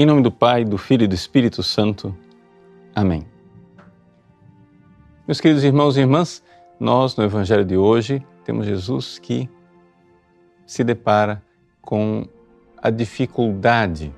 Em 0.00 0.06
nome 0.06 0.22
do 0.22 0.30
Pai, 0.30 0.64
do 0.64 0.78
Filho 0.78 1.02
e 1.02 1.08
do 1.08 1.14
Espírito 1.16 1.60
Santo. 1.60 2.16
Amém. 2.94 3.26
Meus 5.26 5.40
queridos 5.40 5.64
irmãos 5.64 5.96
e 5.96 6.00
irmãs, 6.00 6.40
nós 6.78 7.16
no 7.16 7.24
Evangelho 7.24 7.64
de 7.64 7.76
hoje 7.76 8.24
temos 8.44 8.64
Jesus 8.64 9.18
que 9.18 9.50
se 10.64 10.84
depara 10.84 11.42
com 11.82 12.28
a 12.80 12.90
dificuldade 12.90 14.14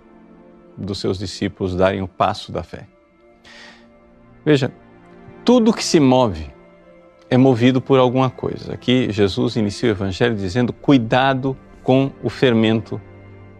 dos 0.77 1.01
seus 1.01 1.19
discípulos 1.19 1.75
darem 1.75 2.03
o 2.03 2.07
passo 2.07 2.53
da 2.53 2.63
fé. 2.63 2.87
Veja, 4.45 4.71
tudo 5.47 5.73
que 5.73 5.83
se 5.83 5.99
move 5.99 6.53
é 7.31 7.37
movido 7.37 7.81
por 7.81 7.99
alguma 7.99 8.29
coisa. 8.29 8.75
Aqui 8.75 9.11
Jesus 9.11 9.57
inicia 9.57 9.89
o 9.89 9.93
Evangelho 9.93 10.35
dizendo: 10.35 10.73
cuidado 10.73 11.57
com 11.83 12.11
o 12.23 12.29
fermento 12.29 13.01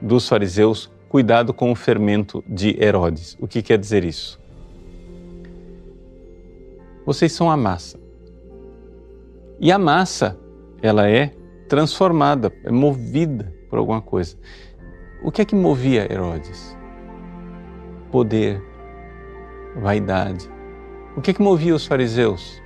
dos 0.03 0.29
fariseus 0.29 0.91
cuidado 1.11 1.53
com 1.53 1.73
o 1.73 1.75
fermento 1.75 2.43
de 2.47 2.81
Herodes. 2.81 3.37
O 3.41 3.49
que 3.49 3.63
quer 3.63 3.77
dizer 3.77 4.05
isso? 4.05 4.41
Vocês 7.05 7.33
são 7.33 7.51
a 7.51 7.57
massa. 7.57 7.99
E 9.59 9.73
a 9.73 9.79
massa, 9.79 10.39
ela 10.81 11.11
é 11.11 11.33
transformada, 11.69 12.53
é 12.63 12.71
movida 12.71 13.53
por 13.69 13.81
alguma 13.81 14.01
coisa. 14.01 14.37
O 15.25 15.33
que 15.33 15.43
é 15.43 15.45
que 15.45 15.57
movia 15.57 16.11
Herodes? 16.11 16.77
Poder, 18.13 18.63
vaidade. 19.77 20.49
O 21.17 21.21
que 21.21 21.33
é 21.33 21.35
que 21.35 21.43
movia 21.43 21.75
os 21.75 21.85
fariseus? 21.85 22.60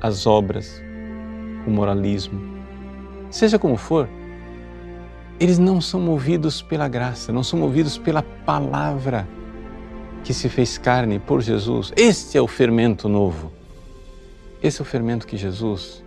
As 0.00 0.26
obras, 0.26 0.82
o 1.66 1.70
moralismo. 1.70 2.40
Seja 3.30 3.58
como 3.58 3.76
for, 3.76 4.08
eles 5.40 5.58
não 5.58 5.80
são 5.80 6.00
movidos 6.00 6.62
pela 6.62 6.88
graça, 6.88 7.32
não 7.32 7.42
são 7.42 7.58
movidos 7.58 7.98
pela 7.98 8.22
palavra 8.22 9.26
que 10.22 10.32
se 10.32 10.48
fez 10.48 10.78
carne 10.78 11.18
por 11.18 11.42
Jesus. 11.42 11.92
Este 11.96 12.38
é 12.38 12.40
o 12.40 12.46
fermento 12.46 13.08
novo. 13.08 13.52
Esse 14.62 14.80
é 14.80 14.82
o 14.82 14.86
fermento 14.86 15.26
que 15.26 15.36
Jesus 15.36 16.02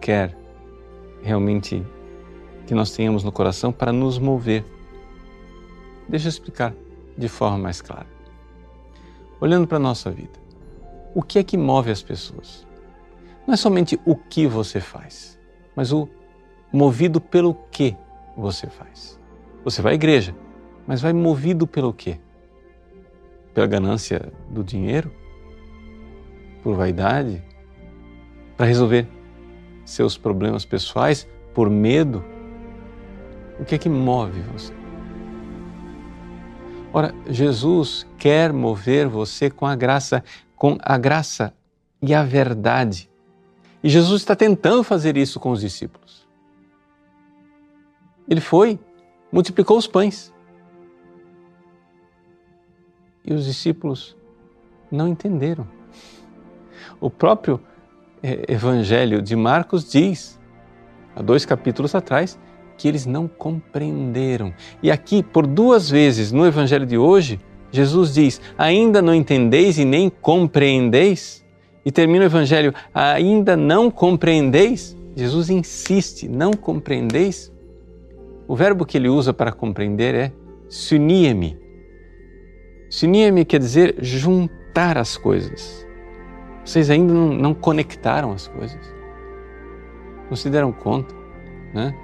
quer 0.00 0.36
realmente 1.22 1.84
que 2.66 2.74
nós 2.74 2.92
tenhamos 2.92 3.24
no 3.24 3.32
coração 3.32 3.72
para 3.72 3.92
nos 3.92 4.18
mover. 4.18 4.64
Deixa 6.08 6.26
eu 6.26 6.30
explicar 6.30 6.74
de 7.16 7.28
forma 7.28 7.58
mais 7.58 7.82
clara. 7.82 8.06
Olhando 9.40 9.66
para 9.66 9.78
a 9.78 9.80
nossa 9.80 10.10
vida, 10.10 10.38
o 11.14 11.22
que 11.22 11.38
é 11.38 11.42
que 11.42 11.56
move 11.56 11.90
as 11.90 12.02
pessoas? 12.02 12.66
Não 13.50 13.54
é 13.54 13.56
somente 13.56 13.98
o 14.06 14.14
que 14.14 14.46
você 14.46 14.80
faz, 14.80 15.36
mas 15.74 15.92
o 15.92 16.08
movido 16.72 17.20
pelo 17.20 17.52
que 17.52 17.96
você 18.36 18.68
faz. 18.68 19.18
Você 19.64 19.82
vai 19.82 19.90
à 19.90 19.94
igreja, 19.96 20.32
mas 20.86 21.00
vai 21.00 21.12
movido 21.12 21.66
pelo 21.66 21.92
quê? 21.92 22.20
Pela 23.52 23.66
ganância 23.66 24.32
do 24.48 24.62
dinheiro? 24.62 25.12
Por 26.62 26.76
vaidade? 26.76 27.42
Para 28.56 28.66
resolver 28.66 29.08
seus 29.84 30.16
problemas 30.16 30.64
pessoais? 30.64 31.26
Por 31.52 31.68
medo? 31.68 32.24
O 33.58 33.64
que 33.64 33.74
é 33.74 33.78
que 33.78 33.88
move 33.88 34.42
você? 34.42 34.72
Ora, 36.92 37.12
Jesus 37.28 38.06
quer 38.16 38.52
mover 38.52 39.08
você 39.08 39.50
com 39.50 39.66
a 39.66 39.74
graça, 39.74 40.22
com 40.54 40.78
a 40.80 40.96
graça 40.96 41.52
e 42.00 42.14
a 42.14 42.22
verdade. 42.22 43.09
E 43.82 43.88
Jesus 43.88 44.22
está 44.22 44.36
tentando 44.36 44.84
fazer 44.84 45.16
isso 45.16 45.40
com 45.40 45.50
os 45.50 45.60
discípulos. 45.60 46.28
Ele 48.28 48.40
foi, 48.40 48.78
multiplicou 49.32 49.78
os 49.78 49.86
pães. 49.86 50.32
E 53.24 53.32
os 53.32 53.44
discípulos 53.44 54.16
não 54.90 55.08
entenderam. 55.08 55.66
O 57.00 57.10
próprio 57.10 57.60
eh, 58.22 58.44
Evangelho 58.48 59.22
de 59.22 59.34
Marcos 59.34 59.90
diz, 59.90 60.38
há 61.14 61.22
dois 61.22 61.44
capítulos 61.44 61.94
atrás, 61.94 62.38
que 62.76 62.88
eles 62.88 63.04
não 63.04 63.28
compreenderam. 63.28 64.54
E 64.82 64.90
aqui, 64.90 65.22
por 65.22 65.46
duas 65.46 65.90
vezes 65.90 66.32
no 66.32 66.46
Evangelho 66.46 66.86
de 66.86 66.96
hoje, 66.96 67.38
Jesus 67.70 68.14
diz: 68.14 68.40
Ainda 68.56 69.02
não 69.02 69.14
entendeis 69.14 69.78
e 69.78 69.84
nem 69.84 70.08
compreendeis? 70.08 71.44
E 71.84 71.90
termina 71.90 72.24
o 72.24 72.28
Evangelho: 72.28 72.74
Ainda 72.94 73.56
não 73.56 73.90
compreendeis? 73.90 74.96
Jesus 75.16 75.50
insiste: 75.50 76.28
Não 76.28 76.52
compreendeis? 76.52 77.52
O 78.46 78.56
verbo 78.56 78.84
que 78.84 78.98
ele 78.98 79.08
usa 79.08 79.32
para 79.32 79.52
compreender 79.52 80.14
é 80.14 80.32
sunie-me. 80.68 81.58
Sunie-me 82.88 83.44
quer 83.44 83.60
dizer 83.60 83.96
juntar 84.00 84.98
as 84.98 85.16
coisas. 85.16 85.86
Vocês 86.64 86.90
ainda 86.90 87.12
não, 87.12 87.28
não 87.28 87.54
conectaram 87.54 88.32
as 88.32 88.48
coisas. 88.48 88.94
Não 90.28 90.36
se 90.36 90.50
deram 90.50 90.72
conta, 90.72 91.14
né? 91.72 91.94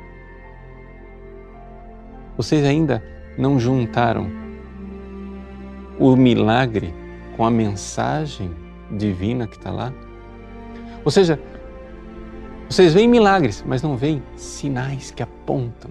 Vocês 2.37 2.64
ainda 2.64 3.03
não 3.37 3.58
juntaram 3.58 4.31
o 5.98 6.14
milagre 6.16 6.94
com 7.37 7.44
a 7.44 7.50
mensagem 7.50 8.50
divina 8.91 9.47
que 9.47 9.57
está 9.57 9.71
lá? 9.71 9.93
Ou 11.05 11.11
seja, 11.11 11.41
vocês 12.69 12.93
veem 12.93 13.09
milagres, 13.09 13.65
mas 13.67 13.83
não 13.83 13.97
veem 13.97 14.23
sinais 14.37 15.11
que 15.11 15.23
apontam 15.23 15.91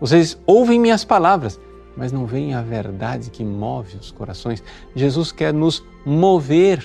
Vocês 0.00 0.38
ouvem 0.46 0.78
minhas 0.78 1.04
palavras, 1.04 1.58
mas 1.96 2.12
não 2.12 2.26
veem 2.26 2.54
a 2.54 2.60
verdade 2.60 3.30
que 3.30 3.42
move 3.42 3.96
os 3.96 4.10
corações. 4.10 4.62
Jesus 4.94 5.32
quer 5.32 5.54
nos 5.54 5.82
mover 6.04 6.84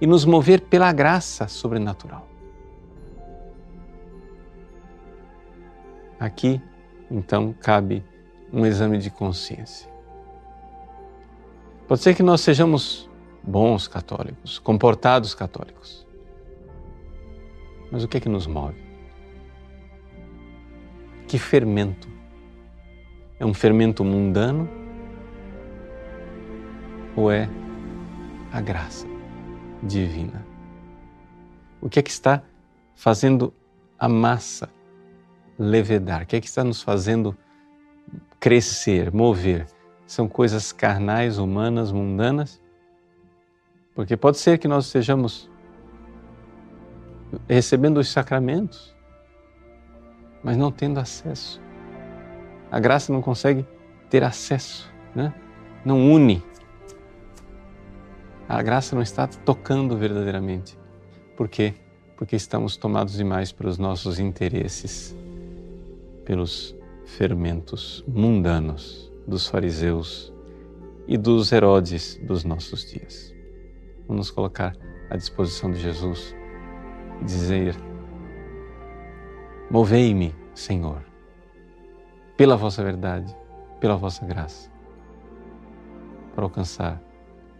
e 0.00 0.06
nos 0.06 0.24
mover 0.24 0.62
pela 0.62 0.90
graça 0.92 1.46
sobrenatural. 1.48 2.26
Aqui, 6.18 6.60
então, 7.10 7.54
cabe 7.60 8.04
um 8.52 8.64
exame 8.64 8.98
de 8.98 9.10
consciência. 9.10 9.88
Pode 11.88 12.02
ser 12.02 12.14
que 12.14 12.22
nós 12.22 12.42
sejamos 12.42 13.08
bons 13.42 13.88
católicos, 13.88 14.58
comportados 14.58 15.34
católicos. 15.34 16.06
Mas 17.90 18.04
o 18.04 18.08
que 18.08 18.18
é 18.18 18.20
que 18.20 18.28
nos 18.28 18.46
move? 18.46 18.76
Que 21.26 21.38
fermento? 21.38 22.06
É 23.40 23.46
um 23.46 23.54
fermento 23.54 24.04
mundano 24.04 24.68
ou 27.16 27.32
é 27.32 27.48
a 28.52 28.60
graça 28.60 29.06
divina? 29.82 30.44
O 31.80 31.88
que 31.88 32.00
é 32.00 32.02
que 32.02 32.10
está 32.10 32.42
fazendo 32.94 33.54
a 33.98 34.10
massa 34.10 34.68
levedar? 35.58 36.24
O 36.24 36.26
que 36.26 36.36
é 36.36 36.40
que 36.40 36.48
está 36.48 36.62
nos 36.62 36.82
fazendo 36.82 37.34
crescer, 38.38 39.10
mover? 39.10 39.77
São 40.08 40.26
coisas 40.26 40.72
carnais, 40.72 41.36
humanas, 41.36 41.92
mundanas? 41.92 42.58
Porque 43.94 44.16
pode 44.16 44.38
ser 44.38 44.56
que 44.56 44.66
nós 44.66 44.86
estejamos 44.86 45.50
recebendo 47.46 47.98
os 47.98 48.08
sacramentos, 48.08 48.96
mas 50.42 50.56
não 50.56 50.72
tendo 50.72 50.98
acesso. 50.98 51.60
A 52.70 52.80
graça 52.80 53.12
não 53.12 53.20
consegue 53.20 53.66
ter 54.08 54.24
acesso, 54.24 54.90
né? 55.14 55.34
não 55.84 56.10
une. 56.10 56.42
A 58.48 58.62
graça 58.62 58.96
não 58.96 59.02
está 59.02 59.26
tocando 59.26 59.94
verdadeiramente. 59.94 60.78
Por 61.36 61.48
quê? 61.48 61.74
Porque 62.16 62.34
estamos 62.34 62.78
tomados 62.78 63.12
demais 63.12 63.52
pelos 63.52 63.76
nossos 63.76 64.18
interesses, 64.18 65.14
pelos 66.24 66.74
fermentos 67.04 68.02
mundanos 68.08 69.07
dos 69.28 69.46
fariseus 69.46 70.32
e 71.06 71.18
dos 71.18 71.52
Herodes 71.52 72.18
dos 72.22 72.44
nossos 72.44 72.90
dias. 72.90 73.34
Vamos 74.08 74.26
nos 74.26 74.30
colocar 74.30 74.74
à 75.10 75.16
disposição 75.16 75.70
de 75.70 75.78
Jesus 75.78 76.34
e 77.20 77.24
dizer: 77.24 77.76
Movei-me, 79.70 80.34
Senhor, 80.54 81.04
pela 82.36 82.56
vossa 82.56 82.82
verdade, 82.82 83.36
pela 83.80 83.96
vossa 83.96 84.24
graça, 84.24 84.70
para 86.34 86.44
alcançar 86.44 87.00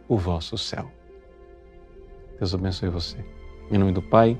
o 0.08 0.16
vosso 0.16 0.56
céu. 0.56 0.90
Deus 2.38 2.54
abençoe 2.54 2.88
você. 2.88 3.18
Em 3.70 3.76
nome 3.76 3.92
do 3.92 4.00
Pai, 4.00 4.38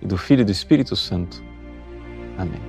e 0.00 0.06
do 0.06 0.16
Filho 0.16 0.42
e 0.42 0.44
do 0.44 0.52
Espírito 0.52 0.94
Santo. 0.94 1.42
Amém. 2.36 2.67